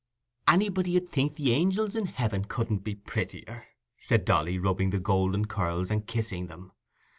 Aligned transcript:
"Anybody 0.47 0.97
'ud 0.97 1.11
think 1.11 1.35
the 1.35 1.49
angils 1.53 1.95
in 1.95 2.07
heaven 2.07 2.45
couldn't 2.45 2.79
be 2.83 2.95
prettier," 2.95 3.67
said 3.99 4.25
Dolly, 4.25 4.57
rubbing 4.57 4.89
the 4.89 4.99
golden 4.99 5.45
curls 5.45 5.91
and 5.91 6.07
kissing 6.07 6.47
them. 6.47 6.71